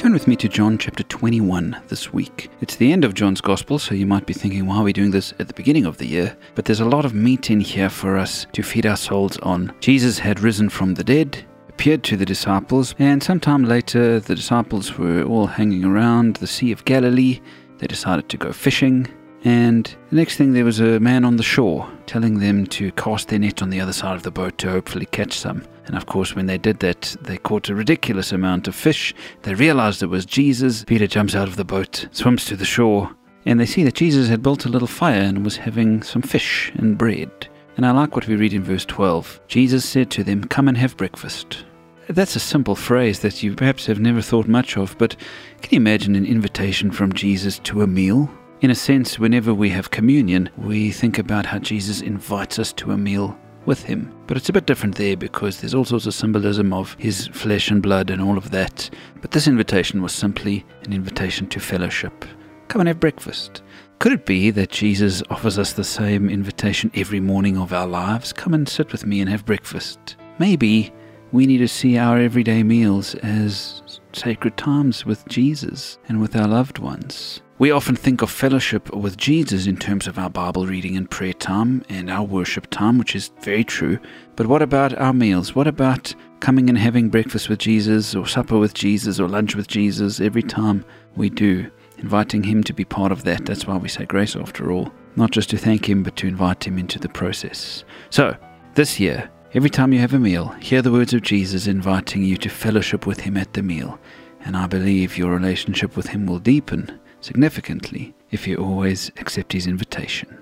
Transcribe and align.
Turn 0.00 0.14
with 0.14 0.26
me 0.26 0.34
to 0.36 0.48
John 0.48 0.78
chapter 0.78 1.02
21 1.02 1.76
this 1.88 2.10
week. 2.10 2.50
It's 2.62 2.76
the 2.76 2.90
end 2.90 3.04
of 3.04 3.12
John's 3.12 3.42
Gospel, 3.42 3.78
so 3.78 3.94
you 3.94 4.06
might 4.06 4.24
be 4.24 4.32
thinking, 4.32 4.64
why 4.64 4.78
are 4.78 4.82
we 4.82 4.94
doing 4.94 5.10
this 5.10 5.34
at 5.38 5.46
the 5.46 5.52
beginning 5.52 5.84
of 5.84 5.98
the 5.98 6.06
year? 6.06 6.34
But 6.54 6.64
there's 6.64 6.80
a 6.80 6.86
lot 6.86 7.04
of 7.04 7.12
meat 7.12 7.50
in 7.50 7.60
here 7.60 7.90
for 7.90 8.16
us 8.16 8.46
to 8.54 8.62
feed 8.62 8.86
our 8.86 8.96
souls 8.96 9.36
on. 9.40 9.74
Jesus 9.80 10.18
had 10.18 10.40
risen 10.40 10.70
from 10.70 10.94
the 10.94 11.04
dead, 11.04 11.44
appeared 11.68 12.02
to 12.04 12.16
the 12.16 12.24
disciples, 12.24 12.94
and 12.98 13.22
sometime 13.22 13.62
later 13.62 14.18
the 14.20 14.34
disciples 14.34 14.96
were 14.96 15.22
all 15.24 15.46
hanging 15.46 15.84
around 15.84 16.36
the 16.36 16.46
Sea 16.46 16.72
of 16.72 16.86
Galilee. 16.86 17.42
They 17.76 17.86
decided 17.86 18.30
to 18.30 18.38
go 18.38 18.52
fishing. 18.54 19.06
And 19.44 19.86
the 20.10 20.16
next 20.16 20.36
thing, 20.36 20.52
there 20.52 20.64
was 20.64 20.80
a 20.80 21.00
man 21.00 21.24
on 21.24 21.36
the 21.36 21.42
shore 21.42 21.90
telling 22.06 22.40
them 22.40 22.66
to 22.66 22.92
cast 22.92 23.28
their 23.28 23.38
net 23.38 23.62
on 23.62 23.70
the 23.70 23.80
other 23.80 23.92
side 23.92 24.16
of 24.16 24.22
the 24.22 24.30
boat 24.30 24.58
to 24.58 24.70
hopefully 24.70 25.06
catch 25.06 25.32
some. 25.32 25.64
And 25.86 25.96
of 25.96 26.06
course, 26.06 26.36
when 26.36 26.46
they 26.46 26.58
did 26.58 26.80
that, 26.80 27.16
they 27.22 27.38
caught 27.38 27.68
a 27.68 27.74
ridiculous 27.74 28.32
amount 28.32 28.68
of 28.68 28.74
fish. 28.74 29.14
They 29.42 29.54
realized 29.54 30.02
it 30.02 30.06
was 30.06 30.26
Jesus. 30.26 30.84
Peter 30.84 31.06
jumps 31.06 31.34
out 31.34 31.48
of 31.48 31.56
the 31.56 31.64
boat, 31.64 32.06
swims 32.12 32.44
to 32.46 32.56
the 32.56 32.64
shore, 32.64 33.10
and 33.46 33.58
they 33.58 33.66
see 33.66 33.82
that 33.84 33.94
Jesus 33.94 34.28
had 34.28 34.42
built 34.42 34.66
a 34.66 34.68
little 34.68 34.88
fire 34.88 35.22
and 35.22 35.44
was 35.44 35.56
having 35.56 36.02
some 36.02 36.22
fish 36.22 36.70
and 36.74 36.98
bread. 36.98 37.48
And 37.76 37.86
I 37.86 37.92
like 37.92 38.14
what 38.14 38.26
we 38.26 38.36
read 38.36 38.52
in 38.52 38.62
verse 38.62 38.84
12. 38.84 39.40
Jesus 39.48 39.88
said 39.88 40.10
to 40.10 40.22
them, 40.22 40.44
Come 40.44 40.68
and 40.68 40.76
have 40.76 40.98
breakfast. 40.98 41.64
That's 42.08 42.36
a 42.36 42.40
simple 42.40 42.74
phrase 42.74 43.20
that 43.20 43.42
you 43.42 43.54
perhaps 43.54 43.86
have 43.86 44.00
never 44.00 44.20
thought 44.20 44.48
much 44.48 44.76
of, 44.76 44.98
but 44.98 45.16
can 45.62 45.70
you 45.72 45.76
imagine 45.76 46.16
an 46.16 46.26
invitation 46.26 46.90
from 46.90 47.12
Jesus 47.12 47.58
to 47.60 47.82
a 47.82 47.86
meal? 47.86 48.28
In 48.60 48.70
a 48.70 48.74
sense, 48.74 49.18
whenever 49.18 49.54
we 49.54 49.70
have 49.70 49.90
communion, 49.90 50.50
we 50.58 50.90
think 50.90 51.18
about 51.18 51.46
how 51.46 51.58
Jesus 51.58 52.02
invites 52.02 52.58
us 52.58 52.74
to 52.74 52.90
a 52.92 52.98
meal 52.98 53.38
with 53.64 53.82
him. 53.82 54.14
But 54.26 54.36
it's 54.36 54.50
a 54.50 54.52
bit 54.52 54.66
different 54.66 54.96
there 54.96 55.16
because 55.16 55.60
there's 55.60 55.74
all 55.74 55.86
sorts 55.86 56.04
of 56.04 56.12
symbolism 56.12 56.70
of 56.74 56.94
his 56.98 57.28
flesh 57.28 57.70
and 57.70 57.82
blood 57.82 58.10
and 58.10 58.20
all 58.20 58.36
of 58.36 58.50
that. 58.50 58.90
But 59.22 59.30
this 59.30 59.46
invitation 59.46 60.02
was 60.02 60.12
simply 60.12 60.66
an 60.84 60.92
invitation 60.92 61.46
to 61.48 61.58
fellowship. 61.58 62.26
Come 62.68 62.82
and 62.82 62.88
have 62.88 63.00
breakfast. 63.00 63.62
Could 63.98 64.12
it 64.12 64.26
be 64.26 64.50
that 64.50 64.68
Jesus 64.68 65.22
offers 65.30 65.58
us 65.58 65.72
the 65.72 65.82
same 65.82 66.28
invitation 66.28 66.90
every 66.92 67.20
morning 67.20 67.56
of 67.56 67.72
our 67.72 67.86
lives? 67.86 68.30
Come 68.30 68.52
and 68.52 68.68
sit 68.68 68.92
with 68.92 69.06
me 69.06 69.22
and 69.22 69.30
have 69.30 69.46
breakfast. 69.46 70.16
Maybe 70.38 70.92
we 71.32 71.46
need 71.46 71.58
to 71.58 71.68
see 71.68 71.96
our 71.96 72.18
everyday 72.18 72.62
meals 72.62 73.14
as 73.16 74.00
sacred 74.12 74.56
times 74.56 75.06
with 75.06 75.26
Jesus 75.28 75.98
and 76.08 76.20
with 76.20 76.34
our 76.34 76.48
loved 76.48 76.78
ones. 76.78 77.40
We 77.58 77.70
often 77.70 77.94
think 77.94 78.22
of 78.22 78.30
fellowship 78.30 78.94
with 78.94 79.18
Jesus 79.18 79.66
in 79.66 79.76
terms 79.76 80.06
of 80.06 80.18
our 80.18 80.30
Bible 80.30 80.66
reading 80.66 80.96
and 80.96 81.10
prayer 81.10 81.34
time 81.34 81.84
and 81.90 82.08
our 82.08 82.24
worship 82.24 82.70
time, 82.70 82.96
which 82.96 83.14
is 83.14 83.30
very 83.42 83.64
true. 83.64 83.98
But 84.34 84.46
what 84.46 84.62
about 84.62 84.98
our 84.98 85.12
meals? 85.12 85.54
What 85.54 85.66
about 85.66 86.14
coming 86.40 86.70
and 86.70 86.78
having 86.78 87.10
breakfast 87.10 87.50
with 87.50 87.58
Jesus, 87.58 88.14
or 88.14 88.26
supper 88.26 88.58
with 88.58 88.72
Jesus, 88.72 89.20
or 89.20 89.28
lunch 89.28 89.54
with 89.54 89.68
Jesus 89.68 90.20
every 90.20 90.42
time 90.42 90.86
we 91.16 91.28
do? 91.28 91.70
Inviting 91.98 92.42
Him 92.42 92.64
to 92.64 92.72
be 92.72 92.86
part 92.86 93.12
of 93.12 93.24
that. 93.24 93.44
That's 93.44 93.66
why 93.66 93.76
we 93.76 93.90
say 93.90 94.06
grace 94.06 94.36
after 94.36 94.72
all. 94.72 94.90
Not 95.16 95.30
just 95.30 95.50
to 95.50 95.58
thank 95.58 95.86
Him, 95.86 96.02
but 96.02 96.16
to 96.16 96.28
invite 96.28 96.66
Him 96.66 96.78
into 96.78 96.98
the 96.98 97.10
process. 97.10 97.84
So, 98.08 98.34
this 98.74 98.98
year, 98.98 99.30
every 99.52 99.70
time 99.70 99.92
you 99.92 99.98
have 100.00 100.14
a 100.14 100.18
meal, 100.18 100.48
hear 100.60 100.82
the 100.82 100.92
words 100.92 101.12
of 101.12 101.22
Jesus 101.22 101.66
inviting 101.66 102.22
you 102.22 102.36
to 102.38 102.48
fellowship 102.48 103.06
with 103.06 103.20
Him 103.20 103.36
at 103.36 103.52
the 103.52 103.62
meal. 103.62 103.98
And 104.44 104.56
I 104.56 104.66
believe 104.66 105.18
your 105.18 105.32
relationship 105.32 105.96
with 105.96 106.08
Him 106.08 106.26
will 106.26 106.38
deepen 106.38 106.98
significantly 107.20 108.14
if 108.30 108.46
you 108.46 108.56
always 108.56 109.10
accept 109.18 109.52
his 109.52 109.66
invitation. 109.66 110.36